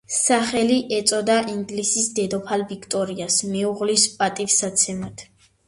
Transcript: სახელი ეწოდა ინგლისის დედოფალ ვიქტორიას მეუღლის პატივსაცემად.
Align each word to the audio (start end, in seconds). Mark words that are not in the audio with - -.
სახელი 0.13 0.77
ეწოდა 0.99 1.35
ინგლისის 1.57 2.09
დედოფალ 2.21 2.65
ვიქტორიას 2.73 3.39
მეუღლის 3.53 4.09
პატივსაცემად. 4.19 5.29